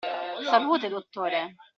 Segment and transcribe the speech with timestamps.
[0.49, 1.53] Salute, dottore!